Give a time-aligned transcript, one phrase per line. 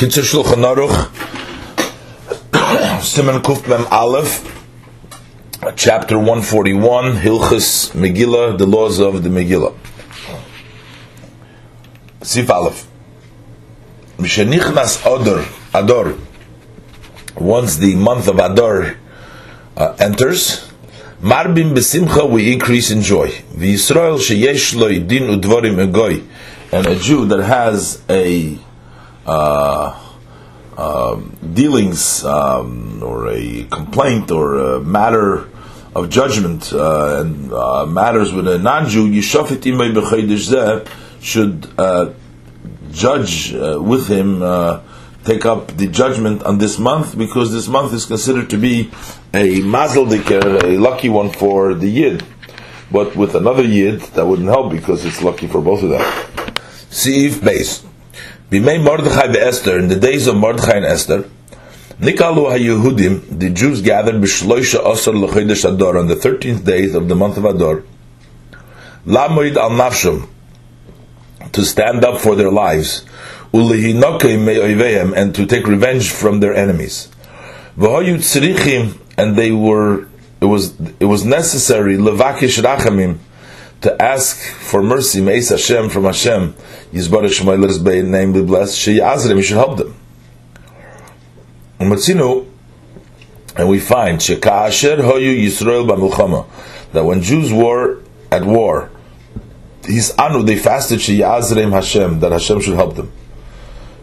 [0.00, 1.10] Kitzur Shulchan Aruch,
[3.02, 4.40] Siman Kuf Mem Aleph,
[5.76, 9.76] chapter 141, Hilchus Megillah, the laws of the Megillah.
[12.22, 12.88] Sif Aleph.
[14.16, 15.44] Mishenichnas Ador,
[15.74, 16.18] Ador,
[17.36, 18.96] once the month of Ador
[19.76, 20.66] uh, enters,
[21.20, 23.28] Marbim besimcha, we increase in joy.
[23.28, 26.26] V'Yisrael sheyesh lo din udvorim egoy,
[26.72, 28.58] and a Jew that has a
[31.54, 35.48] dealings um, or a complaint or a matter
[35.94, 40.88] of judgment uh, and uh, matters with a non-Jew, Yishafit imay b'chaydish
[41.20, 42.12] should uh,
[42.92, 44.40] judge uh, with him,
[45.24, 48.90] take up the judgment on this month because this month is considered to be
[49.34, 52.24] a mazel dikir, a lucky one for the yid.
[52.90, 56.00] But with another yid, that wouldn't help because it's lucky for both of them.
[56.90, 57.84] Siv base.
[58.50, 61.22] Bimei Mordechai Esther, in the days of Mordechai and Esther,
[62.00, 67.14] Nikalu HaYehudim, the Jews gathered b'shloisha Asar l'chodesh Adar on the thirteenth day of the
[67.14, 67.84] month of Ador,
[69.06, 70.28] Lamoid al Nafshim,
[71.52, 73.04] to stand up for their lives,
[73.52, 77.08] Ulihinokim me'oivehem, and to take revenge from their enemies.
[77.78, 80.08] V'hoyu tzrichim, and they were,
[80.40, 83.18] it was, it was necessary, levakish rachamim,
[83.82, 86.54] to ask for mercy, Meis Hashem from Hashem,
[86.92, 89.94] Yizbarach Shemay, let name be blessed, Sheyazrim, you should help them.
[91.78, 92.46] Matzinu,
[93.56, 96.46] and we find, Shekasher Hoyu Yisrael Bamulchama,
[96.92, 98.90] that when Jews were at war,
[99.84, 103.10] his anu, they fasted Sheyazrim Hashem, that Hashem should help them.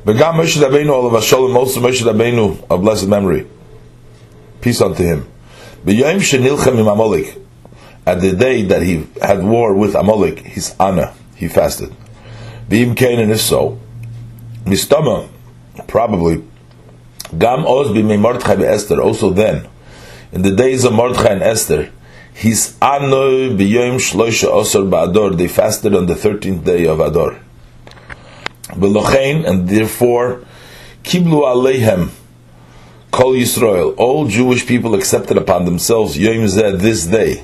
[0.03, 3.45] Begam Moshe Rabbeinu, all of Hashem, also Moshe Rabbeinu, of blessed memory.
[4.59, 5.28] Peace unto him.
[5.86, 7.38] B'yayim Shenilchem Im Amalek,
[8.08, 11.94] at the day that he had war with Amalek, his Anna, he fasted.
[12.69, 13.77] Beim Cain, if so,
[14.63, 15.27] Mistama,
[15.88, 16.41] probably,
[17.38, 19.67] Gam Oz Mordechai Esther, also then,
[20.31, 21.91] in the days of Mordechai and Esther,
[22.33, 27.38] his Ano B'yoim Shloisha Osor Ba'ador, they fasted on the 13th day of Ador.
[28.69, 30.45] Belochein, and therefore,
[31.03, 32.12] Kiblu Aleihem,
[33.12, 37.44] Kol Yisrael, all Jewish people accepted upon themselves Yom Zeh, this day,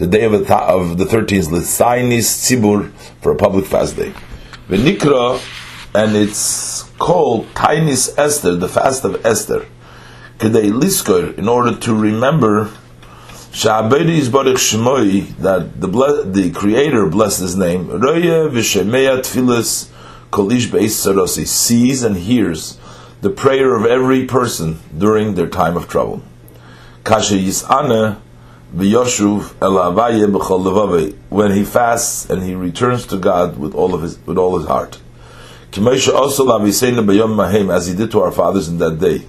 [0.00, 2.90] the day of the, of the 13th, Lisainis Tzibur,
[3.20, 4.14] for a public fast day.
[4.66, 5.38] V'nikra,
[5.94, 9.66] and it's called Tainis Esther, the fast of Esther.
[10.38, 12.70] Kedei Liskor, in order to remember
[13.52, 15.88] Sha'abedi is Baruch Shemoi, that the
[16.24, 17.88] the Creator blessed His name.
[17.90, 19.90] Roya v'Shemeya Tfilis
[20.30, 22.78] Kolish Beis Sarosi sees and hears
[23.20, 26.22] the prayer of every person during their time of trouble.
[27.04, 28.18] Kasha Yis'ana
[28.74, 34.38] v'yoshuv el when he fasts and he returns to God with all of his with
[34.38, 35.00] all his heart.
[35.72, 35.76] As
[37.86, 39.24] he did to our fathers in that day.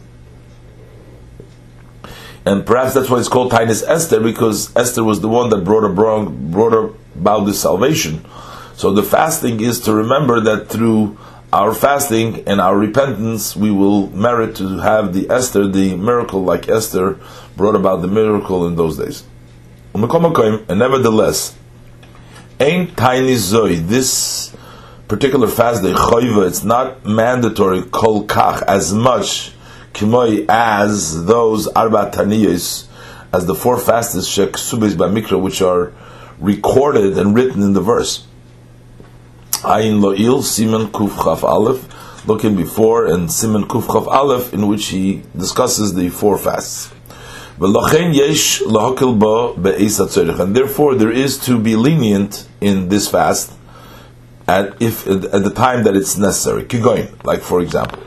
[2.45, 5.83] And perhaps that's why it's called Tainus Esther, because Esther was the one that brought,
[5.83, 8.25] about, brought about this salvation.
[8.75, 11.19] So the fasting is to remember that through
[11.53, 16.67] our fasting and our repentance, we will merit to have the Esther, the miracle like
[16.67, 17.19] Esther,
[17.55, 19.23] brought about the miracle in those days.
[19.93, 21.57] And nevertheless,
[22.59, 24.55] ain't tiny zoe, this
[25.07, 29.51] particular fast day, choiva, it's not mandatory kol kach as much
[29.93, 32.87] kimoi as those arba taniyos,
[33.33, 35.91] as the four fasts shek subis mikra, which are
[36.39, 38.25] recorded and written in the verse.
[39.63, 40.41] Ayin lo'il
[40.91, 46.07] kuf chaf aleph, looking before and siman kuf chaf aleph, in which he discusses the
[46.07, 46.91] four fasts.
[47.61, 47.75] And
[50.55, 53.53] therefore, there is to be lenient in this fast
[54.47, 56.65] at if at the time that it's necessary.
[57.23, 58.01] Like for example,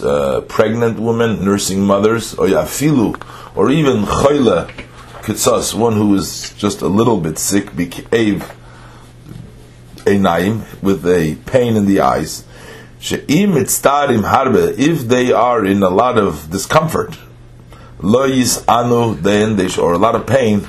[0.00, 4.70] uh, pregnant women, nursing mothers, or even chayla
[5.22, 7.74] kitzas, one who is just a little bit sick,
[10.06, 12.44] einaim, with a pain in the eyes
[14.78, 17.16] if they are in a lot of discomfort,
[17.98, 20.66] loyis anu, then they or a lot of pain,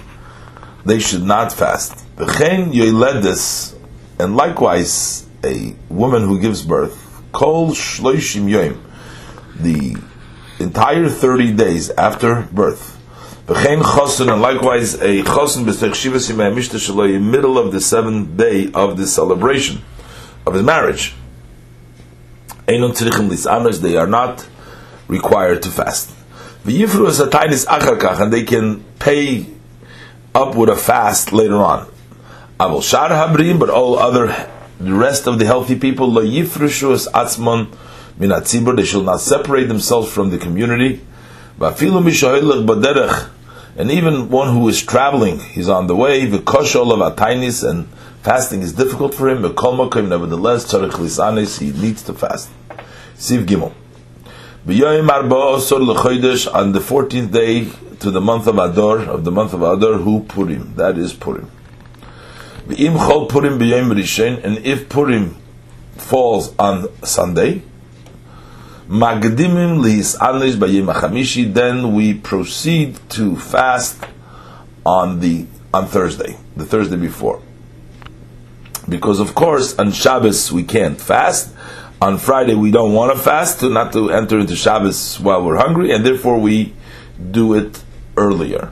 [0.86, 2.06] they should not fast.
[4.20, 8.80] And likewise, a woman who gives birth, kol shloishim yoim,
[9.56, 9.98] the
[10.60, 12.96] entire 30 days after birth.
[13.48, 15.66] and likewise a chosin
[17.20, 19.82] middle of the seventh day of the celebration
[20.46, 21.14] of his marriage.
[22.68, 24.48] They are not
[25.08, 26.14] required to fast.
[26.66, 29.46] V'yifru is a tainis acharkach, and they can pay
[30.36, 31.88] up with a fast later on.
[32.60, 34.50] Avol shar habrim, but all other
[34.82, 37.74] the rest of the healthy people, lo yifrishu es atzmon
[38.18, 38.34] min
[38.76, 41.00] they shall not separate themselves from the community.
[41.58, 43.30] Vafilu mishohilach baderech,
[43.78, 47.88] and even one who is traveling, he's on the way, v'koshol of atainis, and
[48.28, 49.56] fasting is difficult for him, but
[50.04, 52.50] nevertheless, he needs to fast.
[53.16, 53.72] Siv Gimel.
[56.54, 57.70] On the 14th day
[58.02, 61.50] to the month of Adar, of the month of Adar, who Purim, that is Purim.
[62.68, 62.78] And
[64.66, 65.38] if Purim
[65.96, 67.62] falls on Sunday,
[68.90, 74.04] magdimim lihis anlish b'yom hachamishi, then we proceed to fast
[74.86, 77.42] on the on Thursday, the Thursday before.
[78.90, 81.54] Because of course on Shabbos we can't fast.
[82.02, 85.58] On Friday we don't want to fast to not to enter into Shabbos while we're
[85.58, 86.74] hungry, and therefore we
[87.32, 87.84] do it
[88.16, 88.72] earlier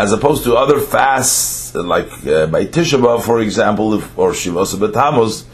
[0.00, 4.74] as opposed to other fasts like uh, by Tisha B'av, for example, if, or Shivos
[4.74, 5.44] B'Tammuz,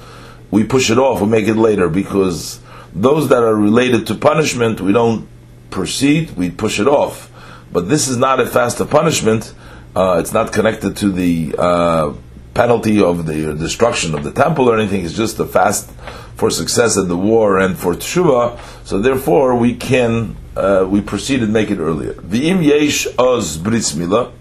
[0.53, 2.61] we push it off, we make it later because
[2.93, 5.27] those that are related to punishment, we don't
[5.71, 7.29] proceed, we push it off.
[7.73, 9.53] But this is not a fast of punishment;
[9.97, 12.13] uh, it's not connected to the uh,
[12.57, 15.05] penalty of the destruction of the temple or anything.
[15.05, 15.91] It's just a fast
[16.37, 18.59] for success in the war and for teshuva.
[18.85, 22.15] So therefore, we can uh, we proceed and make it earlier.
[22.15, 24.33] V'im yesh oz bris milah,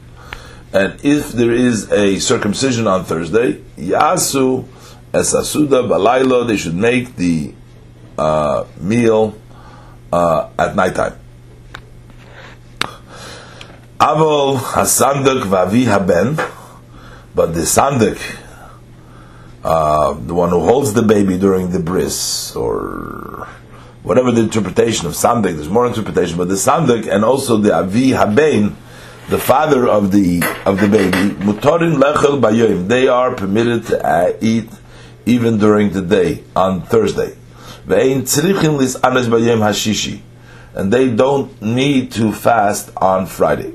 [0.72, 4.66] and if there is a circumcision on Thursday, yasu
[5.12, 7.54] esasuda balaylo, they should make the
[8.18, 9.38] uh, meal
[10.14, 11.20] uh, at nighttime.
[14.00, 16.36] Avol hasandak vavi haben,
[17.36, 18.20] but the sandak,
[19.64, 23.48] uh, the one who holds the baby during the bris, or
[24.04, 28.12] whatever the interpretation of sandak, there's more interpretation, but the sandak and also the avi
[28.12, 28.78] haben,
[29.30, 34.32] the father of the of the baby, mutarin lechel bayoim, they are permitted to uh,
[34.40, 34.70] eat
[35.26, 37.36] even during the day on Thursday.
[37.88, 38.26] And
[40.94, 43.74] they don't need to fast on Friday.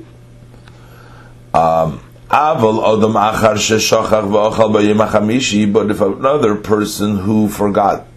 [1.53, 2.81] Um, Aval
[3.13, 8.07] achar sheshachach hachamishi, but if another person who forgot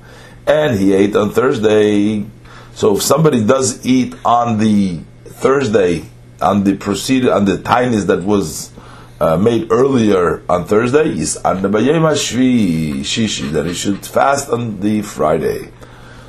[0.46, 2.25] and he ate on Thursday,
[2.75, 6.05] so if somebody does eat on the Thursday
[6.40, 8.70] on the proceed on the tinies that was
[9.20, 15.02] uh, made earlier on Thursday is on the shishi that he should fast on the
[15.02, 15.70] Friday.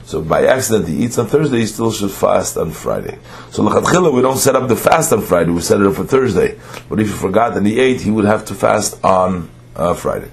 [0.06, 3.18] So by accident he eats on Thursday, he still should fast on Friday.
[3.50, 6.04] So l'chadchila we don't set up the fast on Friday, we set it up for
[6.04, 6.60] Thursday.
[6.88, 10.30] But if he forgot and he ate, he would have to fast on uh, Friday.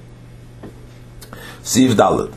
[1.63, 2.35] Siv Dalit.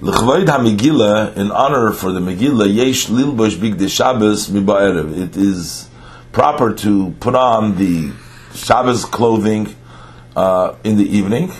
[0.00, 4.50] L'chvoid ha-Megillah, in honor for the Megillah, yesh lilbosh big de Shabbos.
[4.52, 5.88] It is
[6.32, 8.12] proper to put on the
[8.52, 9.74] Shabbos clothing
[10.34, 11.52] uh, in the evening.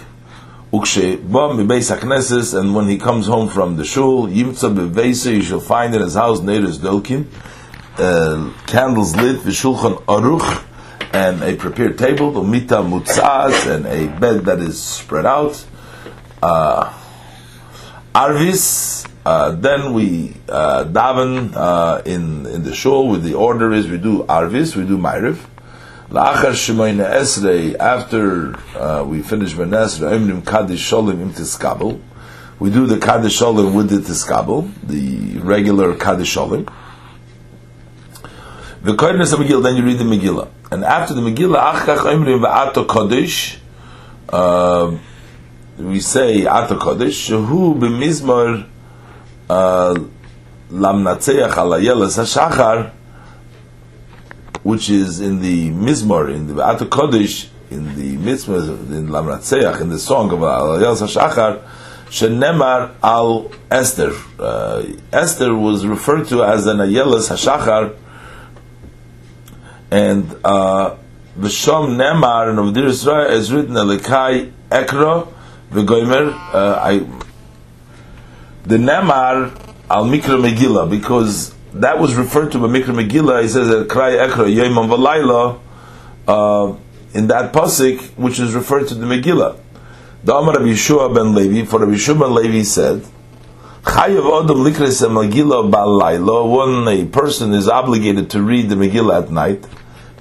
[0.75, 6.41] And when he comes home from the shul, yimtza you shall find in his house
[6.41, 7.27] neiros dolkin,
[7.97, 10.65] uh, candles lit, v'shulchan aruch,
[11.13, 15.65] and a prepared table, umita mutzaz, and a bed that is spread out.
[16.43, 16.93] Uh,
[18.13, 23.09] arvis, uh, then we uh, daven uh, in in the shul.
[23.09, 25.54] With the order is we do arvis, we do ma'ariv.
[26.15, 27.75] La'achar shemayna esrei.
[27.75, 32.01] After uh, we finish benesra, emrim kaddish sholim im tiskabel.
[32.61, 36.73] We do the kaddish sholim with the tiskabel, the regular kaddish sholim.
[38.83, 42.47] The kodesh of Megillah, then you read the Megillah, and after the Megillah, achach emrim
[42.47, 43.59] va'ato kodesh.
[44.29, 44.97] Uh,
[45.79, 48.69] we say ato kodesh shehu b'mizmor
[49.49, 52.93] Lamnatzeach Alayelas Hashachar,
[54.65, 59.91] which is in the Mizmor, in the Ato Kodesh, in the Mitzvah, in Lamnatzeach, in
[59.91, 61.63] the song of Alayelas Hashachar,
[62.07, 64.13] Shenemar al Esther.
[64.39, 67.97] Uh, Esther was referred to as an Ayelas Hashachar,
[69.91, 70.97] and uh,
[71.37, 75.33] Nemar and of Israel is written Elikai Ekro
[75.71, 76.33] V'goimer.
[76.55, 76.99] Uh, I
[78.63, 79.51] the Nemar
[79.91, 84.27] al Mikra Megillah, because that was referred to by Mikra Megillah, he says that Krai
[84.29, 85.61] Ekra Yom Valayla,
[86.29, 86.77] uh,
[87.13, 89.59] in that pasuk, which is referred to the Megillah.
[90.23, 93.03] The Amar Rabbi Yeshua ben Levi, for Rabbi Yeshua ben Levi said,
[93.83, 99.31] Chayav Odom Likres Megillah Balayla, when a person is obligated to read the Megillah at
[99.31, 99.67] night,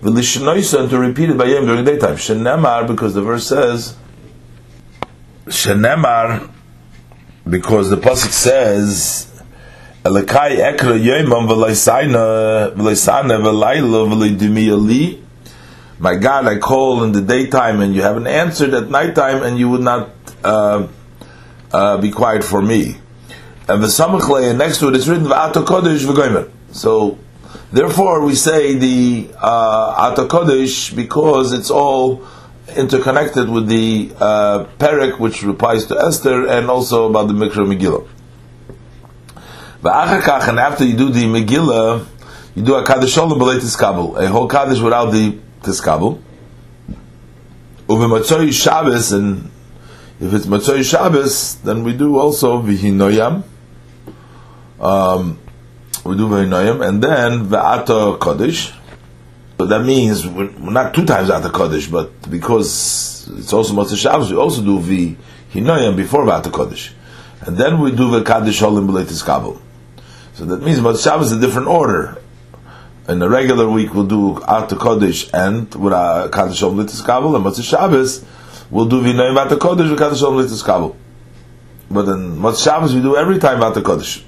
[0.05, 2.15] and to repeat it by Yom during daytime.
[2.15, 3.95] Shenemar, because the verse says,
[5.45, 6.51] Shenemar,
[7.47, 9.32] because the pasuk says
[10.03, 10.99] Ekra
[15.97, 19.69] My God, I call in the daytime and you haven't answered at nighttime and you
[19.69, 20.09] would not
[20.43, 20.87] uh,
[21.71, 22.97] uh, be quiet for me.
[23.69, 26.51] And the samachle, and next to it's written v'ato kodesh v'goymer.
[26.73, 27.17] So,
[27.71, 32.27] therefore, we say the uh, kodesh because it's all
[32.75, 38.05] interconnected with the uh, perek, which replies to Esther, and also about the Mikra Megillah.
[39.85, 42.05] And after you do the Megillah,
[42.55, 46.21] you do a Kaddish Shalom B'lei Tiskabel, a whole Kaddish without the Tiskabel.
[47.89, 49.51] Uve Shabbos, and
[50.21, 53.43] if it's Matzoi Shabbos, then we do also Vihinoyam.
[54.79, 55.39] Um,
[56.05, 58.71] we do Vihinoyam, and then Ve'ata Kaddish.
[59.57, 64.31] So that means we're not two times Ata Kaddish, but because it's also Matzah Shabbos,
[64.31, 66.93] we also do Vihinoyam before Ata Kaddish.
[67.41, 69.59] And then we do Ve'kaddish Shalom B'lei Tiskabel.
[70.33, 72.17] So that means Matzah Shabbos is a different order
[73.07, 77.35] in a regular week we'll do Ata Kodesh and with a Kaddish Shalom Litis Kabul,
[77.35, 78.23] and Motzei Shabbos
[78.71, 80.95] we'll do Vinoim Ata Kodesh with Kaddish Shalom Litis Kabul.
[81.91, 84.23] But in Motzei Shabbos we do every time Ata Kodesh.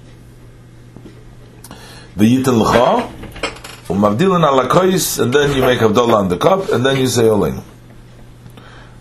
[2.17, 3.09] V'yitin l'cha,
[3.87, 7.23] u'mavdilan ala kois, and then you make Havdalah on the cup, and then you say
[7.23, 7.61] Olein.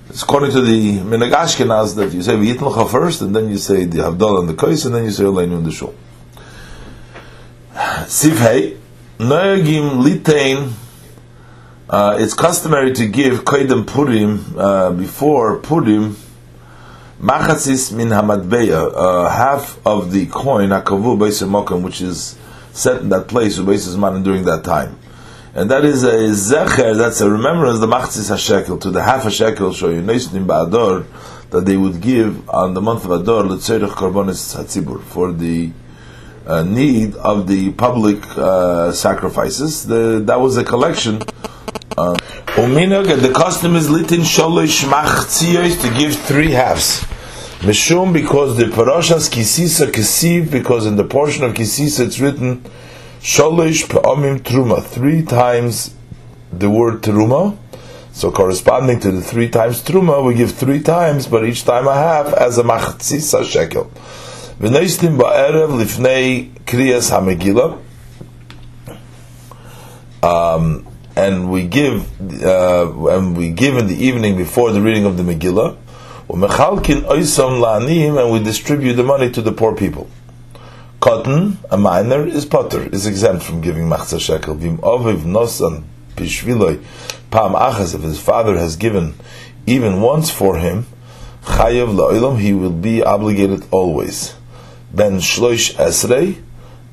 [0.08, 3.58] It's according to the Minhag Ashkenaz that you say V'yitin l'cha first, and then you
[3.58, 5.94] say the Havdalah on the kois, and then you say Olein in the shul.
[7.75, 8.78] Sivhei,
[9.19, 10.73] Noegim litain.
[11.90, 16.16] Uh, it's customary to give koidem purim uh, before purim
[17.21, 22.38] machasis min hamadbeya, uh, half of the coin akavu beisimokim, which is
[22.73, 24.97] set in that place man during that time,
[25.54, 26.97] and that is a zecher.
[26.97, 31.07] That's a remembrance the machasis hashekel to the half a shekel shoyu neisnim ba'ador
[31.50, 35.71] that they would give on the month of Ador letzerich korbanis hatzibur for the
[36.47, 39.87] uh, need of the public uh, sacrifices.
[39.87, 41.23] The, that was a collection.
[41.97, 42.15] Uh,
[42.57, 47.05] the custom is litin sholish machtziyos to give three halves.
[47.61, 52.63] Mishum because the parashas kisisa kisiv because in the portion of kisisa it's written
[53.21, 55.95] sholish pe'omim truma three times
[56.53, 57.57] the word truma.
[58.13, 61.95] So corresponding to the three times truma, we give three times, but each time a
[61.95, 63.91] half as a machtzisa shekel.
[64.64, 67.78] V'neistim ba'erev lifnei kriyas hamegillah.
[70.23, 72.09] Um, and we give,
[72.42, 75.76] uh, and we give in the evening before the reading of the Megillah.
[76.30, 80.09] U'mechalkin oisam la'anim, and we distribute the money to the poor people.
[80.99, 84.54] Cotton, a minor, is potter, is exempt from giving machzah shekel.
[84.54, 85.85] Vim oviv nosan
[86.16, 86.83] pishviloi
[87.30, 89.12] pam achas, if his father has given
[89.66, 90.87] even once for him,
[91.42, 94.35] chayav la'ilam, he will be obligated always
[94.95, 96.43] ben shloish esrei,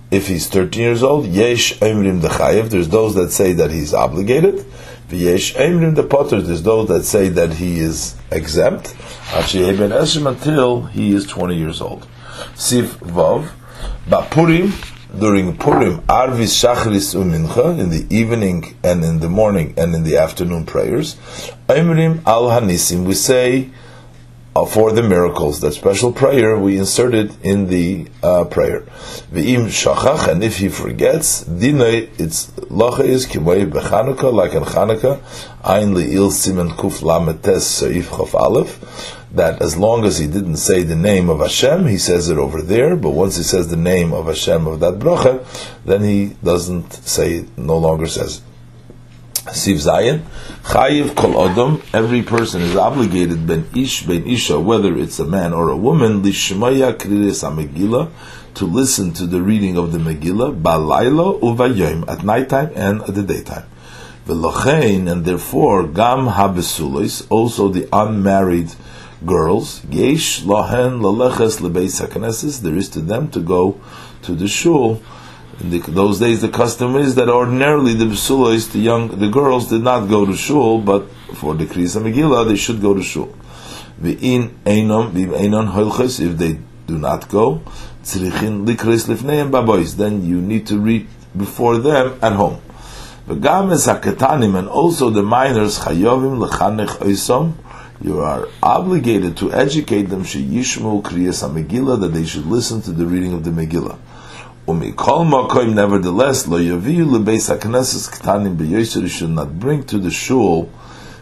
[0.10, 4.66] if he's 13 years old, yesh emrim dechayev, there's those that say that he's obligated,
[5.10, 8.96] v'yesh emrim de potter, there's those that say that he is exempt,
[9.34, 12.08] until he is 20 years old.
[12.56, 13.50] Sif vav,
[14.08, 14.74] bapurim,
[15.18, 20.18] during Purim, Arvis Shachris Umincha, in the evening and in the morning and in the
[20.18, 21.16] afternoon prayers,
[21.68, 23.70] Emrim Al Hanisim, we say
[24.54, 25.62] for the miracles.
[25.62, 28.82] That special prayer we inserted in the uh, prayer.
[29.32, 35.22] Shachach, and if he forgets, dinay it's lacha is kimay bechanukah, like in Chanukah,
[35.64, 40.84] ein le'il simen kuf lametes seif chaf aleph, that as long as he didn't say
[40.84, 44.14] the name of Hashem, he says it over there, but once he says the name
[44.14, 45.46] of Hashem of that bracha,
[45.86, 48.44] then he doesn't say, no longer says it.
[49.42, 50.22] Siv Zayin,
[50.62, 55.52] Chayiv Kol Odom, every person is obligated, ben Ish, ben Isha, whether it's a man
[55.52, 58.12] or a woman, Lishmaya Kriris HaMegillah,
[58.54, 63.24] to listen to the reading of the Megillah, Balaylo Uvayim, at nighttime and at the
[63.24, 63.66] daytime.
[64.28, 68.72] Velochein, and therefore, Gam Habesulis, also the unmarried
[69.26, 73.82] girls, Yesh Lohen Laleches Lebeis HaKnesses, there is to them to go
[74.22, 75.02] to the shul,
[75.62, 79.70] in the, those days, the custom is that ordinarily the besulos, the young, the girls,
[79.70, 83.36] did not go to shul, but for the Kriyas Megillah, they should go to shul.
[84.02, 87.62] V'in einom, einon holches, if they do not go,
[88.04, 92.60] tzrichin likris lifneim babois, then you need to read before them at home.
[93.28, 97.54] V'gam es haketanim, and also the minors, chayovim lechanech oisom,
[98.02, 103.06] you are obligated to educate them, sheyishmu Kriyas Megillah, that they should listen to the
[103.06, 104.00] reading of the Megillah.
[104.68, 110.70] Umikol makoim, nevertheless, lo yaviyu lebeis hakneses ktanim beyoser should not bring to the shul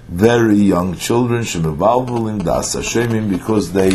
[0.10, 3.92] very young children shemevalvulim das hashemim because they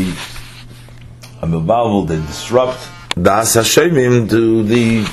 [1.43, 2.79] mevalvul they disrupt
[3.21, 5.05] das hashemim to the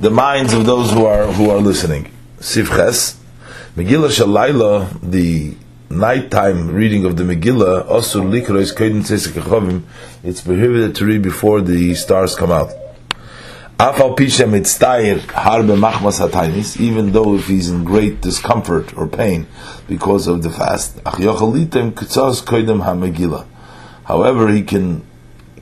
[0.00, 2.10] the minds of those who are who are listening.
[2.38, 3.16] Sivches
[3.76, 5.54] Megillah Shalayla, the
[5.90, 9.82] nighttime reading of the Megillah, Osur Likrois Kodim Tzesek
[10.24, 12.72] it's prohibited to read before the stars come out.
[16.78, 19.46] Even though if he's in great discomfort or pain
[19.88, 21.00] because of the fast.
[24.04, 25.02] However, he can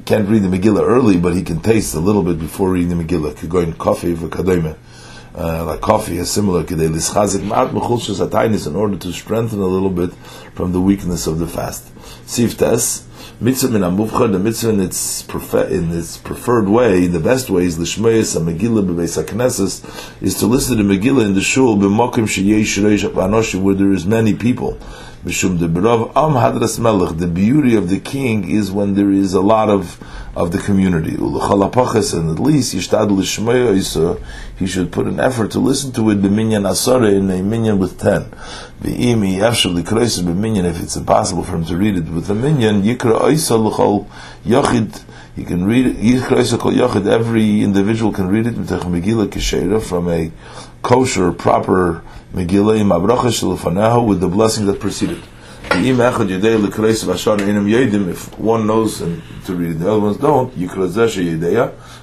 [0.05, 3.05] can't read the Megillah early, but he can taste a little bit before reading the
[3.05, 3.37] Megillah.
[3.37, 4.77] Could go in coffee for Kadome
[5.35, 6.77] uh, like coffee is similar in
[8.77, 10.13] order to strengthen a little bit
[10.55, 11.85] from the weakness of the fast.
[12.27, 13.05] Siftes,
[13.41, 17.65] mitzvah min amuvcha, the mitzvah in its, prefer, in its preferred way, the best way
[17.65, 22.25] is l'shmeis a Megillah b'beis HaKnesses, is to listen to Megillah in the shul b'mokim
[22.25, 24.79] sheyesh reish anoshi, where there is many people.
[25.25, 25.69] The
[27.33, 29.99] beauty of the king is when there is a lot of
[30.37, 31.17] of the community.
[31.17, 32.93] And at least he should
[34.93, 38.31] put an effort to listen to it b'minyan asara in a minyan with ten.
[38.81, 42.85] If it's impossible for him to read it with a minyan.
[42.85, 42.95] He
[45.45, 45.97] can read it.
[47.07, 48.55] Every individual can read it
[49.81, 50.31] from a
[50.83, 52.03] kosher, proper
[52.35, 55.23] Megillah with the blessing that preceded.
[55.71, 55.99] If
[58.39, 60.53] one knows and to read, the other ones don't,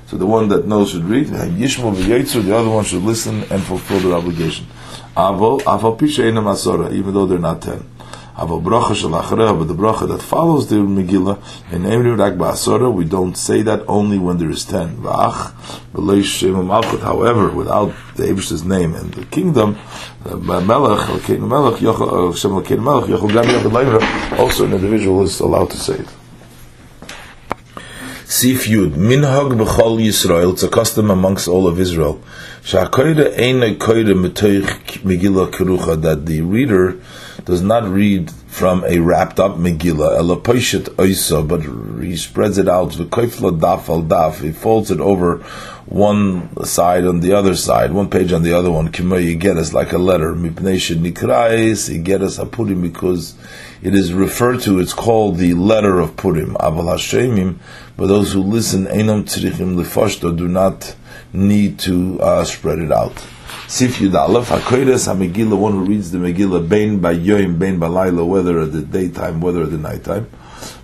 [0.08, 4.14] so the one that knows should read, the other one should listen and fulfill their
[4.14, 4.68] obligation.
[5.18, 7.95] Even though they're not ten.
[8.36, 11.38] Aval bracha shalachreha, but the bracha that follows the Megillah,
[11.72, 14.98] in Emri Rak Ba'asora, we don't say that only when there is ten.
[14.98, 19.78] Malchut, however, without the Abish's name and the kingdom,
[20.26, 25.70] uh, Melech, Melech, uh, Shem Elkein Melech, Yochel Gam Yochel also an individual is allowed
[25.70, 26.10] to say it.
[28.26, 32.22] Sif Yud, Minhag B'chol Yisrael, it's a custom amongst all of Israel.
[32.66, 34.68] Koyre Metoich
[35.04, 37.00] Megillah Kerucha, that the reader
[37.44, 41.62] does not read from a wrapped up Megillah, Elaposhet Oisa, but
[42.04, 45.44] he spreads it out, V'koifla Daf al Daf, he folds it over
[45.86, 49.92] one side on the other side, one page on the other one, Kimo Yigeres, like
[49.92, 53.36] a letter, Mipnei Nikrais, Yigeres HaPurim, because
[53.84, 57.58] it is referred to, it's called the letter of Purim, Aval Hashemim,
[57.98, 60.96] but those who listen, Einam Tzrichim Lefashto, do not
[61.34, 63.14] need to uh, spread it out.
[63.68, 68.72] Sif Yud Aleph, HaKoyres one who reads the Megillah, Bein Bayoim, Bein Balayla, whether at
[68.72, 70.28] the daytime, whether at the nighttime.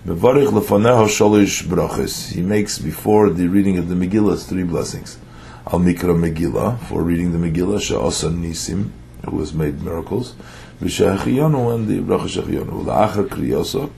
[0.06, 2.32] Mevarich Lefaneho Sholish Brachis.
[2.32, 5.18] He makes before the reading of the Megillah three blessings.
[5.66, 8.90] Al Mikra Megillah, for reading the Megillah, Sha'osa Nisim,
[9.28, 10.34] who has made miracles.
[10.80, 12.84] V'Shehachiyonu, and the Bracha Shehachiyonu.
[12.84, 13.90] La'achar Kriyosa,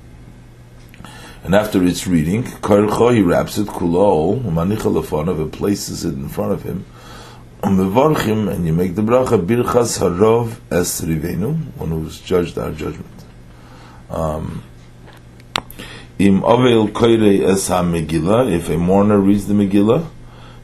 [1.45, 6.31] and after its reading, Karcho, he wraps it, Kulol, Manicha Lefanov, and places it in
[6.31, 6.87] front of him.
[7.65, 13.25] Mevarchim, and you make the bracha birchas harov es rivenu, one who's judged our judgment.
[14.11, 14.63] Um,
[16.19, 20.07] Im ovel koire es ha Megillah, if a mourner reads the Megillah,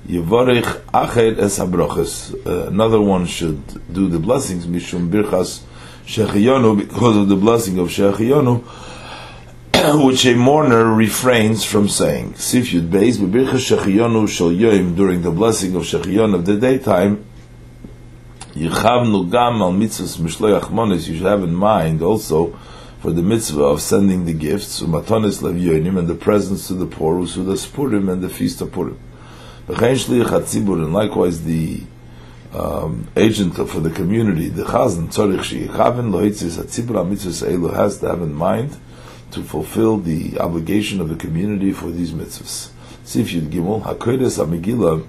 [0.06, 5.62] Yivarech acher es ha uh, another one should do the blessings, mishum birchas
[6.06, 8.64] shechiyonu, because of the blessing of shechiyonu,
[10.04, 12.34] which a mourner refrains from saying.
[12.34, 13.78] Sif Beis, Bebircha Shal
[14.50, 17.24] Yoim, during the blessing of Shechiyon of the daytime,
[18.50, 22.58] Yichavnu Gam Al Mitzvahs Mishloach Monis, you should have in mind also
[23.00, 25.56] for the mitzvah of sending the gifts, Umatonis Lev
[25.96, 28.98] and the presents to the poor, Usudas Purim, and the feast of Purim.
[29.66, 31.80] And likewise the
[32.52, 38.08] um, agent for the community, the Chazan, Tzorich Sheyichaven Loitzis Hatzibur HaMitzvahs Eilu has to
[38.08, 38.76] have in mind
[39.32, 42.70] to fulfill the obligation of the community for these mitzvahs.
[43.04, 45.06] Sif Yud Gimel, HaKodesh HaMegillah,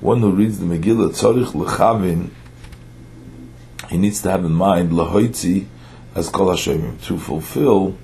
[0.00, 2.30] one who reads the Megillah, Tzorich Lechavin,
[3.88, 5.66] he needs to have in mind, Lahoitzi,
[6.14, 7.96] as Kol Hashem, to fulfill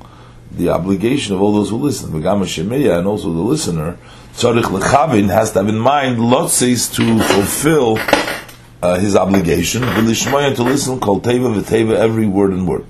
[0.51, 3.99] the obligation of all those who listen, Megama Shemeya, and also the listener,
[4.35, 7.99] Tzorich Lechavin has to have in mind, Lotzis, to fulfill
[8.83, 12.87] uh, his obligation, V'lishmoya, to listen, Kol Teva V'Teva, every word and word.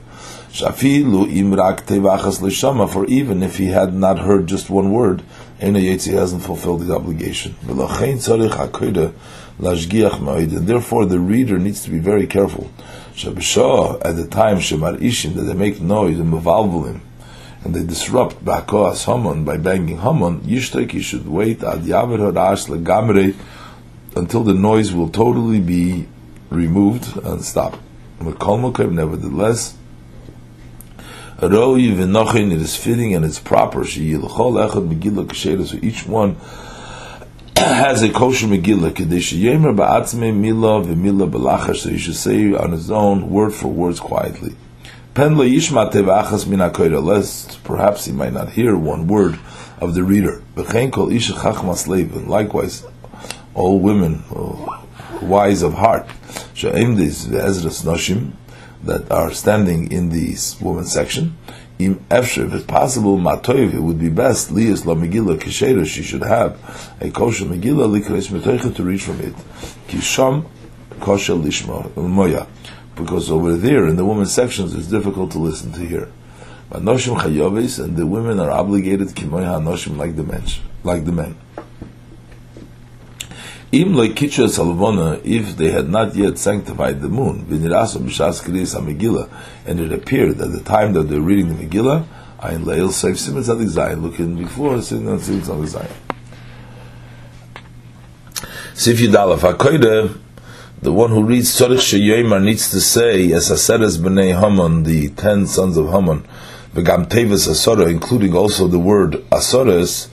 [0.52, 2.92] Shafilu imrak tevachas.
[2.92, 5.22] For even if he had not heard just one word,
[5.60, 7.54] Yetzi hasn't fulfilled his obligation.
[7.66, 7.78] And
[10.68, 12.70] therefore, the reader needs to be very careful.
[13.14, 17.00] Shabashah at the time shemar ishim that they make noise and mevalvulim
[17.62, 22.68] and they disrupt Bakoas Haman by banging Haman, Yishtek, you should wait ad Yaver Harash
[22.68, 23.34] Legamre
[24.16, 26.06] until the noise will totally be
[26.48, 27.78] removed and stop.
[28.20, 29.76] Nevertheless,
[31.42, 33.80] Roi v'nochin, it is fitting and it's proper.
[33.80, 36.36] Sheyilchol echad megillah k'sheira, so each one
[37.56, 38.94] has a kosher megillah.
[38.94, 43.68] Kadesh yemer ba'atzme mila v'mila b'lachash, so you should say on his own, word for
[43.68, 44.54] words, quietly.
[45.14, 46.58] Pen lo yishma tevachas min
[47.06, 49.38] lest perhaps he might not hear one word
[49.80, 50.42] of the reader.
[50.56, 52.84] V'chein kol isha chachmas leiv, and likewise,
[53.54, 54.78] all women, uh,
[55.22, 56.06] wise of heart,
[56.52, 58.32] she'im dis ve'ezras noshim,
[58.84, 61.36] that are standing in the women's section,
[61.78, 66.58] if it's possible, matoiv, it would be best, liyas la megillah kishera, she should have
[67.00, 69.34] a kosher megillah, likreis metoicha, to reach from it.
[69.88, 70.46] Kisham
[71.00, 72.46] kosher lishma, moya.
[72.94, 76.10] Because over there, in the women's sections, it's difficult to listen to hear.
[76.70, 80.44] Anoshim chayovis, and the women are obligated, kimoya anoshim, like the men.
[80.84, 81.36] Like the men.
[83.72, 89.28] Im loikitcha salvona, if they had not yet sanctified the moon, v'niraso b'shas kriyas ha
[89.64, 92.04] and it appeared at the time that they're reading the Megillah,
[92.42, 95.86] ein leil seif simon tzadik zayin, looking before simon tzadik zayin.
[98.74, 100.18] Sif Yudalaf
[100.82, 105.46] the one who reads Tzorich Sheyoymar needs to say, as Aseres B'nei Haman, the ten
[105.46, 106.26] sons of Haman,
[106.74, 110.08] V'gam Tevis Asora, including also the word Asores,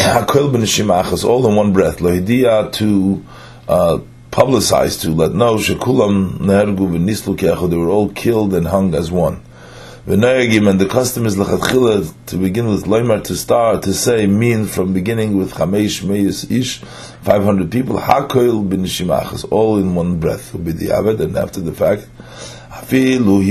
[0.00, 1.98] Hakol b'nishimachas, all in one breath.
[1.98, 3.22] Lohidia to
[3.68, 3.98] uh,
[4.30, 9.12] publicize, to let know, shekulam nehergu v'nislu ke'achod, they were all killed and hung as
[9.12, 9.42] one.
[10.06, 14.64] V'noyagim, and the custom is lechatchila, to begin with loymar, to start, to say, mean
[14.64, 21.20] from beginning with chamesh meyus ish, 500 people, hakol b'nishimachas, all in one breath, avid,
[21.20, 22.08] and after the fact,
[22.92, 23.44] even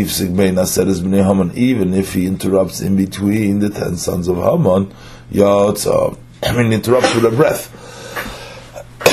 [1.94, 4.92] if he interrupts in between the ten sons of Haman,
[5.32, 6.18] Yotzav.
[6.42, 7.76] I mean, interrupts with a breath.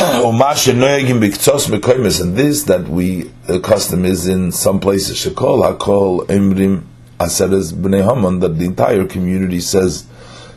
[2.20, 6.84] and this that we the custom is in some places shekol hakol emrim
[7.18, 10.06] aseres bnei Haman that the entire community says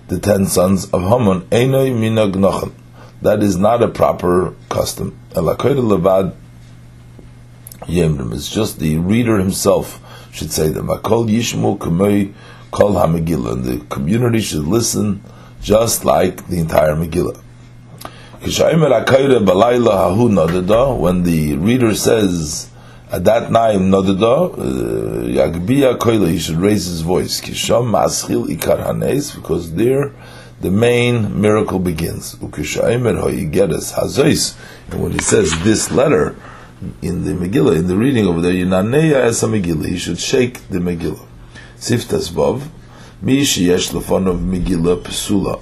[0.10, 2.74] the ten sons of Haman einoi minag nochan
[3.22, 5.18] that is not a proper custom.
[5.32, 6.36] Levad
[7.84, 8.34] yemrim.
[8.34, 10.02] It's just the reader himself
[10.34, 10.88] should say them.
[10.88, 12.34] Hakol yishmu kamei
[12.72, 15.24] kol hamegillah and the community should listen
[15.62, 17.42] just like the entire Megillah.
[21.00, 22.70] When the reader says
[23.12, 24.60] at that night nodada uh,
[25.28, 27.42] yagbiya koila, he should raise his voice.
[27.42, 30.14] Kisham maschil ikar hanes, because there
[30.62, 32.36] the main miracle begins.
[32.36, 34.56] Ukishaimer hoyigeres hazois,
[34.92, 36.36] and when he says this letter
[37.02, 40.80] in the Megillah, in the reading over there, Yinaneya es Megillah, he should shake the
[40.80, 41.26] Megillah.
[41.78, 42.62] Siftas Vav,
[43.22, 45.62] Mi sheyesh lefonov Megillah pesula.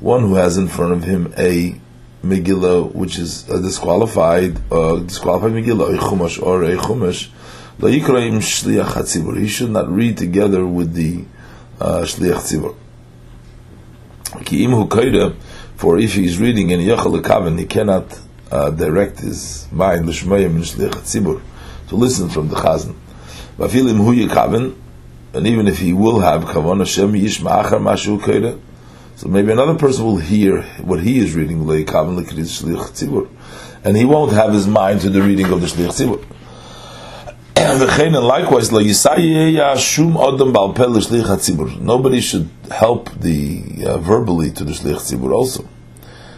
[0.00, 1.80] One who has in front of him a
[2.24, 7.28] Megillah which is a disqualified, uh, disqualified Megillah, a Chumash or a Chumash,
[7.78, 9.38] Layikraim Shliach HaTzibur.
[9.38, 11.24] He should not read together with the
[11.80, 12.74] uh, Shliach Tzibur.
[14.44, 14.66] Ki
[15.76, 18.18] for if he is reading in Yachal he cannot
[18.50, 21.42] uh, direct his mind, Shliach
[21.88, 22.96] to listen from the Chazan.
[25.32, 28.58] And even if he will have kavan Hashem yishma achar mashu koida,
[29.16, 31.78] so maybe another person will hear what he is reading, and
[33.96, 36.22] he won't have his mind to the reading of the shlich tzibur.
[37.56, 38.70] and likewise,
[41.80, 45.66] nobody should help the uh, verbally to the shlich tzibur also,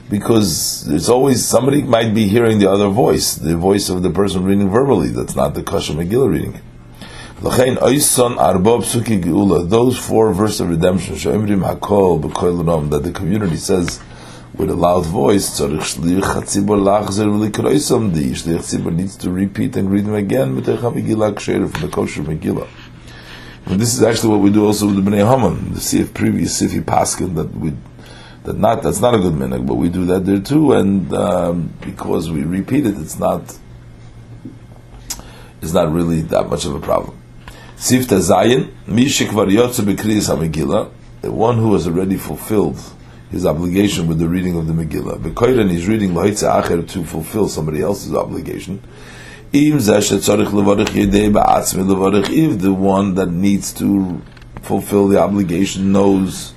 [0.09, 4.45] because there's always somebody might be hearing the other voice, the voice of the person
[4.45, 5.09] reading verbally.
[5.09, 6.61] That's not the Kasha Megillah reading.
[7.41, 7.69] Those
[9.99, 14.01] four verses of redemption, that the community says
[14.55, 16.17] with a loud voice, the Shlich
[18.93, 22.67] needs to repeat and read them again from the kosher Megillah.
[23.67, 26.13] And this is actually what we do also with the Bnei Haman, the see if
[26.13, 27.73] previous Sifi Paskin that we
[28.45, 31.73] that not that's not a good minhag, but we do that there too, and um,
[31.83, 33.57] because we repeat it, it's not
[35.61, 37.18] it's not really that much of a problem.
[37.79, 40.91] Sifta Zayin, Mishikvar Yotze Bekriyas HaMegillah,
[41.23, 42.77] the one who has already fulfilled
[43.31, 45.21] his obligation with the reading of the Megillah.
[45.23, 48.83] Bekoiren is reading Loitze Acher to fulfill somebody else's obligation.
[49.53, 54.21] Im Tzorich Levarich Yedei Ba'atzmi Levarich, if the one that needs to
[54.63, 56.55] fulfill the obligation knows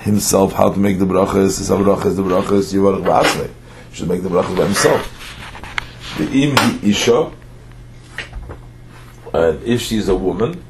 [0.00, 3.48] himself how to make the brachas, his brachas, the brachas, Yevarich Ba'atzmi,
[3.92, 6.16] should make the brachas by himself.
[6.18, 7.30] The Im Isha,
[9.34, 10.62] and if she's a woman,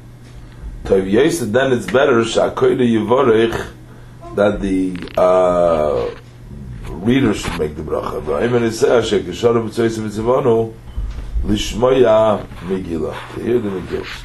[1.51, 2.23] then it's better
[4.35, 6.09] that the uh,
[6.89, 8.25] reader should make the bracha.
[13.35, 14.21] To hear the Megillah.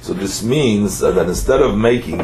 [0.00, 2.22] So this means that instead of making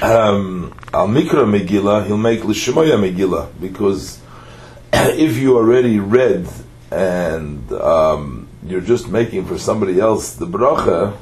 [0.00, 4.18] um, Al Mikra Megillah, he'll make Lishmoya Megillah because
[4.92, 6.48] if you already read
[6.90, 11.16] and um, you're just making for somebody else the bracha,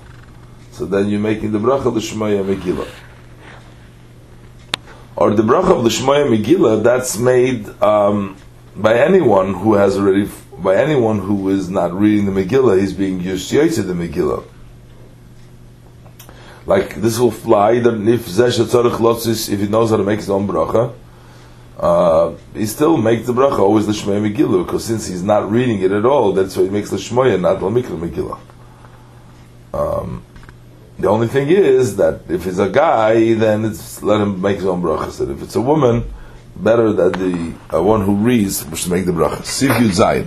[0.73, 2.89] so then you're making the bracha l'shmaya Megillah.
[5.17, 8.37] Or the bracha of l'shmaya Megillah, that's made um,
[8.75, 13.21] by anyone who has already, by anyone who is not reading the Megillah, he's being
[13.21, 14.45] used to the Megillah.
[16.67, 20.93] Like this will fly if he knows how to make his own bracha,
[21.79, 25.83] uh, he still makes the bracha always the Shmoya Megillah because since he's not reading
[25.83, 28.39] it at all, that's why he makes the Shmoya, not the Mikra Megillah.
[29.75, 30.25] Um,
[30.99, 34.65] the only thing is that if it's a guy, then it's let him make his
[34.65, 35.21] own bracha.
[35.21, 36.11] And if it's a woman,
[36.57, 39.41] better that the uh, one who reads should make the bracha.
[39.41, 40.27] Siv Yud Zayin.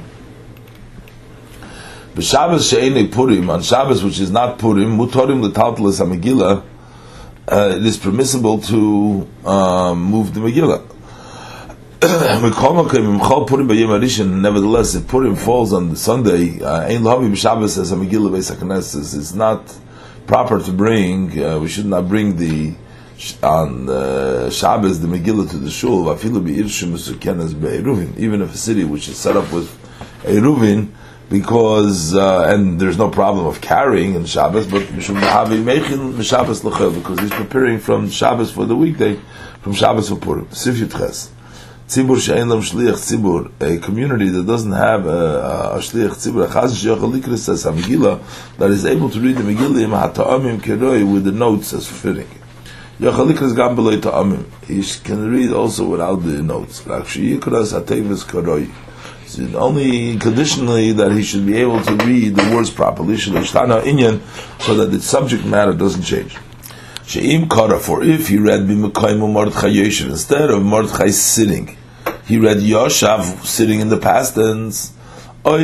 [2.13, 6.63] B'Shabbos she'enei Purim, on Shabbos which is not Purim, mutorim l'taltalas ha-Megillah,
[7.47, 10.98] uh, it is permissible to um, move the Megillah.
[14.41, 19.77] Nevertheless, if Purim falls on the Sunday, uh, Ein it's not
[20.25, 22.73] proper to bring, uh, we should not bring the
[23.43, 29.35] on uh, Shabbos the Megillah to the shul, even if a city which is set
[29.35, 29.69] up with
[30.23, 30.93] Eruvin,
[31.29, 34.87] because uh, and there's no problem of carrying in Shabbos, but
[36.93, 39.19] because he's preparing from Shabbos for the weekday,
[39.61, 40.47] from Shabbos for Purim.
[41.89, 46.47] Tzibur she'en lam shliach tzibur, a community that doesn't have a, a shliach tzibur, a
[46.47, 48.21] chaz she'achal says a Megillah,
[48.57, 52.29] that is able to read the Megillah im ha'ta'amim keroi with the notes as fitting.
[52.99, 54.45] Yachal likris gam belay ta'amim.
[54.65, 56.85] He can read also without the notes.
[56.85, 58.69] Rak she'yikras ha'tevis keroi
[59.55, 64.99] only conditionally that he should be able to read the words properly, so that the
[65.01, 66.37] subject matter doesn't change.
[67.09, 71.75] She'im for if he read b'mekayim Mordechai Yoshev, instead of Mordechai sitting,
[72.27, 74.93] he read Yoshav sitting in the past tense,
[75.43, 75.59] or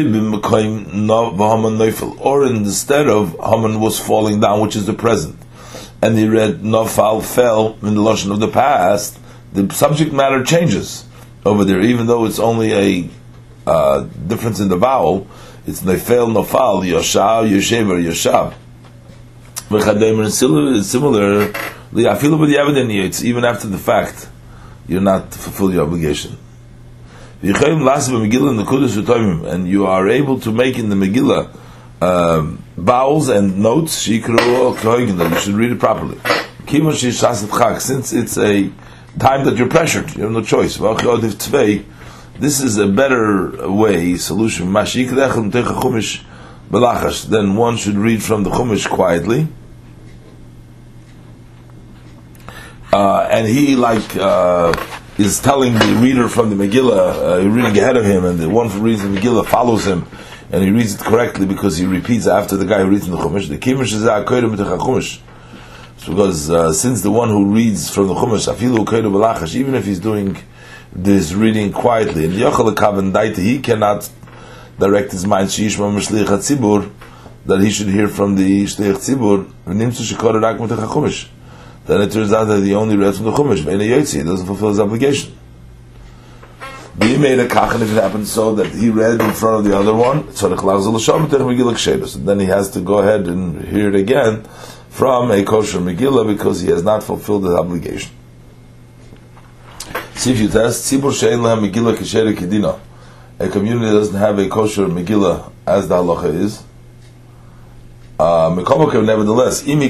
[2.48, 5.38] instead of Haman was falling down, which is the present,
[6.02, 9.20] and he read Nofal fell in the lotion of the past,
[9.54, 11.06] the subject matter changes
[11.46, 13.08] over there, even though it's only a
[13.68, 15.28] uh, difference in the vowel,
[15.68, 18.56] it's nefel, nofal, yoshav, yoshever, yoshav.
[19.69, 21.51] Similar,
[21.93, 24.28] it's even after the fact,
[24.88, 26.38] you're not fulfill your obligation.
[27.41, 27.58] And
[29.67, 31.49] you are able to make in the Megillah
[32.01, 34.21] um, vowels and notes that you
[35.39, 36.17] should read it properly.
[37.80, 38.69] Since it's a
[39.19, 40.78] time that you're pressured, you have no choice.
[42.38, 44.71] This is a better way, solution.
[46.69, 49.47] Then one should read from the Chumash quietly.
[52.91, 54.73] Uh, and he like uh,
[55.17, 58.69] is telling the reader from the Megillah, uh, reading ahead of him, and the one
[58.69, 60.08] who reads the Megillah follows him,
[60.51, 63.49] and he reads it correctly because he repeats after the guy who reads the Chumash.
[63.49, 65.19] The Kimish is Chumash.
[66.08, 70.38] Because uh, since the one who reads from the Chumash, afilu even if he's doing
[70.93, 72.25] this reading quietly.
[72.25, 74.10] And Yochel Kavan he cannot
[74.80, 76.92] direct his mind Shishma Mishlich HaTzibur,
[77.46, 81.30] that he should hear from the Shlich Tzibur, V'nimtzu Shekor Rak Mitech HaChumish.
[81.86, 84.48] Then it turns out that he only read from the Chumash, Ve'ena Yotzi, he doesn't
[84.48, 85.38] fulfill his obligation.
[87.02, 89.66] He made a kach, and if it happens so that he read in front of
[89.66, 94.46] the other one, so then he has to go ahead and hear it again
[94.90, 98.12] from a kosher Megillah because he has not fulfilled his obligation.
[100.14, 102.80] See if you test, Tzibur Shein Lehem Megillah Kishere Kedina.
[103.38, 106.63] A community doesn't have a kosher Megillah as the halacha is.
[108.17, 109.67] Uh, nevertheless.
[109.67, 109.82] If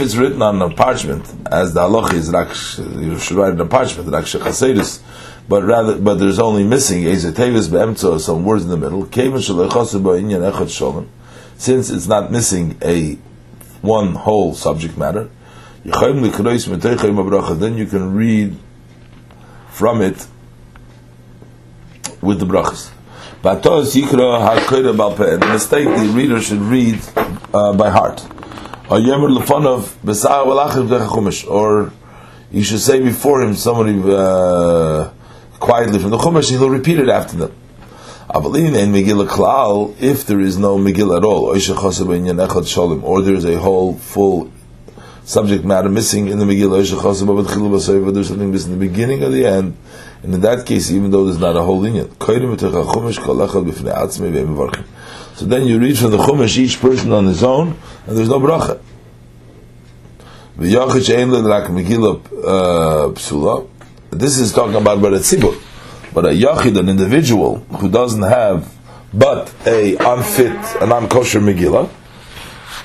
[0.00, 2.30] it's written on a parchment, as the halacha is,
[3.00, 5.00] you should write it on parchment, rak shechasedis,
[5.48, 9.06] but rather, but there's only missing a zetevis be'emtzo, some words in the middle.
[11.56, 13.14] Since it's not missing a
[13.80, 15.30] one whole subject matter,
[15.84, 16.22] then
[17.78, 18.58] you can read
[19.70, 20.26] from it
[22.24, 22.90] with the brachas.
[23.42, 23.52] The
[25.52, 26.98] mistake the reader should read
[27.52, 28.24] uh, by heart.
[28.88, 28.98] Or
[32.52, 35.10] you should say before him somebody uh,
[35.60, 37.52] quietly from the Chumash, he'll repeat it after them.
[38.30, 38.40] If
[40.26, 41.44] there is no Megillah at all,
[43.04, 44.50] or there is a whole full
[45.24, 49.76] subject matter missing in the Megillah, there's something missing in the beginning or the end,
[50.24, 52.10] and in that case, even though there's not a whole lineage,
[55.36, 58.40] so then you read from the Chumash each person on his own, and there's no
[58.40, 58.80] bracha.
[62.46, 63.08] Uh,
[64.10, 65.60] this is talking about but a tzibur,
[66.14, 68.74] but a yachid, an individual who doesn't have
[69.12, 71.90] but a unfit, an unkosher Megillah,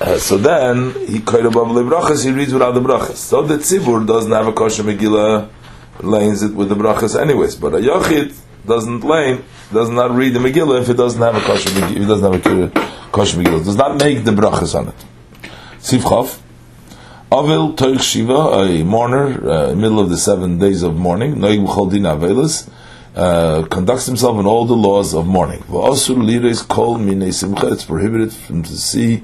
[0.02, 3.16] uh, so then he above brachas, he reads without the brachas.
[3.16, 5.48] So the tzibur doesn't have a kosher Megillah,
[6.04, 8.34] lanes it with the brachas anyways, but a yochid
[8.66, 12.02] doesn't lane, does not read the Megillah if it doesn't have a kosher Megillah, if
[12.02, 14.94] it doesn't have a kosher Megillah, does not make the brachas on it.
[15.78, 16.38] Sivchov,
[17.32, 21.90] Avil Toich Shiva, a mourner, uh, middle of the seven days of mourning, Noig B'chol
[21.90, 22.68] Avelis,
[23.14, 25.60] uh, conducts himself in all the laws of mourning.
[25.60, 29.22] V'osur lires kol minei simcha, it's prohibited from to see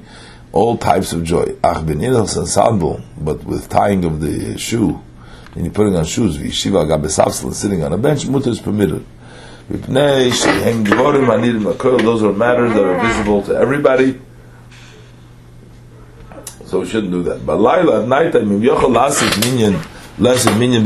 [0.51, 1.55] all types of joy.
[1.63, 1.99] Ach ben
[3.19, 5.01] but with tying of the shoe,
[5.53, 9.05] and you're putting on shoes, v'yeshiva gabesavsel, sitting on a bench, mutter is permitted.
[9.69, 14.19] Those are matters that are visible to everybody
[16.67, 17.45] so we shouldn't do that.
[17.45, 19.81] But Laila at night time, if Yochel Lasik Minyan,
[20.59, 20.85] Minyan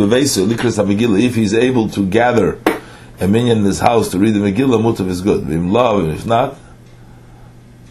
[1.19, 2.59] if he's able to gather
[3.19, 5.43] a minyan in his house to read the Megillah, Mutav is good.
[5.43, 6.55] Vim love, if not,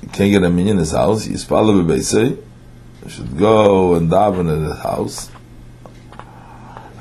[0.03, 2.43] you can't get a minyan in his house, he's Pala Bevesu,
[3.09, 5.31] should go and daven in his house.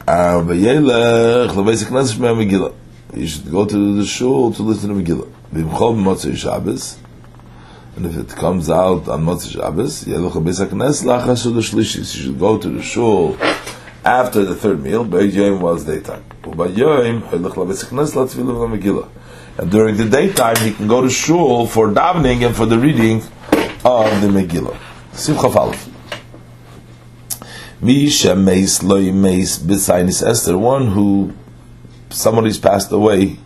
[0.10, 2.74] Uh, Vayelech, Levesu Knesset Shmei Megillah.
[3.14, 5.32] You should go to the shul to listen to Megillah.
[5.52, 6.98] Vim Chol Motzei Shabbos,
[7.96, 12.40] and if it comes out on Motzei Shabbos, Yeluch HaBeis HaKnes Lachas Shulishis, you should
[12.40, 13.38] go to the shul
[14.04, 16.24] after the third meal, Beis Yom was daytime.
[19.60, 23.18] And during the daytime, he can go to shul for davening and for the reading
[23.86, 24.76] of the Megillah.
[25.14, 25.99] Simcha Falaf.
[27.82, 31.34] Misha Meis Loi Meis B'Sainis Esther, one who
[32.10, 33.38] somebody's passed away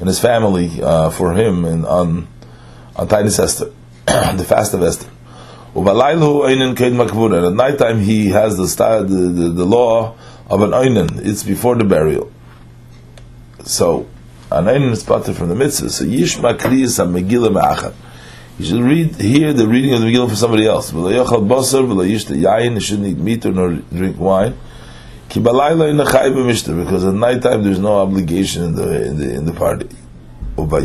[0.00, 2.28] in his family uh, for him and on
[2.94, 3.72] on Tainis Esther,
[4.06, 5.08] the fast of Esther.
[5.74, 10.14] And at night time he has the, the, the, the law
[10.50, 11.24] of an oinen.
[11.24, 12.30] It's before the burial.
[13.64, 14.06] So,
[14.50, 15.88] an oinen is parted from the mitzvah.
[15.88, 17.94] So, yishma kriyas megillah me'achad.
[18.62, 20.92] You should read here the reading of the Megillah for somebody else.
[20.92, 21.08] You
[22.80, 24.56] shouldn't eat meat or nor drink wine.
[25.28, 29.88] Because at night time there's no obligation in the in the in the party.
[30.56, 30.76] And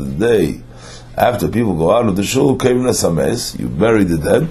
[0.00, 0.62] the day
[1.16, 4.48] after people go out of the shul, you bury the dead.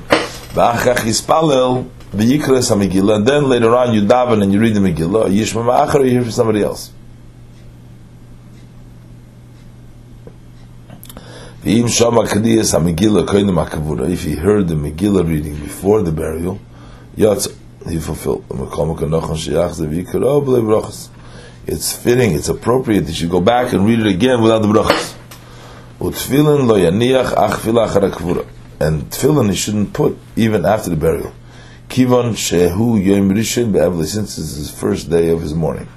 [3.11, 5.43] And then later on you daven and you read the Megillah, you
[6.09, 6.93] hear from somebody else.
[11.69, 11.75] If
[14.23, 16.61] he heard the Megillah reading before the burial,
[17.17, 17.53] yatz,
[17.89, 18.45] he fulfilled.
[21.67, 25.17] It's fitting, it's appropriate that you go back and read it again without the brachas.
[25.99, 28.47] Utfilin lo yaniach ach akvura.
[28.79, 31.33] And tefillin he shouldn't put even after the burial.
[31.89, 35.89] Kivon shehu yom rishon be'evli, since it's his first day of his mourning.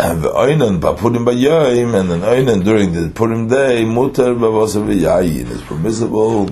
[0.00, 5.50] And the oinen ba'purim ba'yoim, and then oinen during the purim day, mutar ba'vasa v'yayin,
[5.50, 6.44] is permissible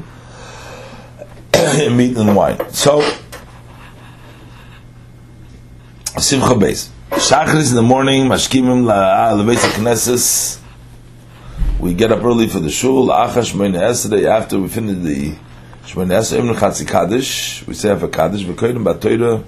[1.96, 2.58] meat and wine.
[2.72, 3.02] So,
[6.18, 6.88] Simcha Beis.
[7.10, 10.58] Shachris in the morning, mashkimim la'alebeis knesses,
[11.78, 13.06] we get up early for the shul.
[13.10, 15.36] Achash Shmoyne After we finish the
[15.84, 18.42] Shmoyne Esrei, even Chatzi Kaddish, we say have a Kaddish.
[18.42, 19.44] V'koyim Batoyra.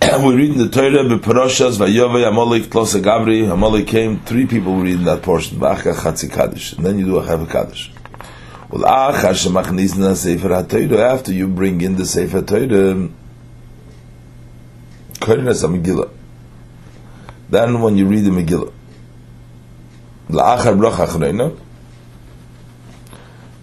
[0.24, 3.50] We read in the Torah B'Paroshas Vayovei Amalek Tlosa Gabri.
[3.52, 4.20] Amalek came.
[4.20, 5.58] Three people read in that portion.
[5.58, 7.92] V'achach Chatzi Kaddish, and then you do a Chav Kaddish.
[8.70, 10.98] Well, Achash Shemachnizna Sefer HaTorah.
[10.98, 13.12] After you bring in the Sefer HaTorah,
[15.16, 16.10] Koyim Es Megillah.
[17.50, 18.72] Then when you read the Megillah.
[20.30, 21.58] La'achar bracha achrena,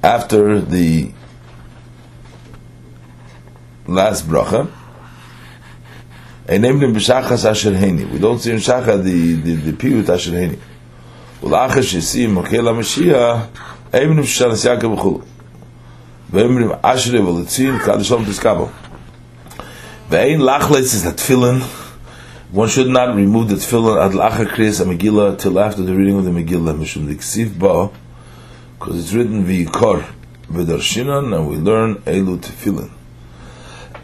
[0.03, 1.11] after the
[3.87, 4.69] last bracha,
[6.47, 8.09] and named him b'shachas asher heni.
[8.11, 10.57] We don't see in shacha the the, the piyut asher heni.
[11.43, 13.37] ולאחר שסיים מוקל המשיח,
[13.95, 15.19] אמרים ששנס יעקב וכו'.
[16.31, 18.67] ואומרים אשרי ולצין, קדש שלום תזכבו.
[20.09, 21.59] ואין לחלץ את התפילין,
[22.53, 26.25] one should not remove the tefillin ad lacher kriyas Megillah till after the reading of
[26.25, 26.73] the Megillah.
[26.77, 27.89] Mishum diksiv ba,
[28.79, 30.03] because it's written v'yikor
[30.51, 32.39] v'darshinan, and we learn elu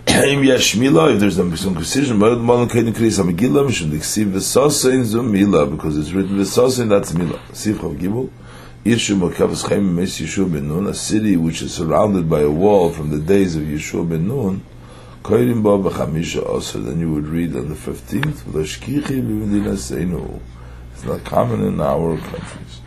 [0.06, 0.34] tefillin.
[0.34, 5.70] Im yashmila, if there's some precision, but malan kain kriyas Megillah, mishum diksiv v'sosein zumila,
[5.70, 7.40] because it's written v'sosein, that's mila.
[7.52, 8.30] Sivchav gibul.
[8.86, 12.92] Yishu Makavas Chaim Mes Yeshua ben Nun, a city which is surrounded by a wall
[12.92, 14.62] from the days of Yeshua ben Nun,
[15.24, 18.44] Koyrim Ba B'Chamisha also, then you would read on the 15th,
[20.94, 22.83] It's not common in our countries.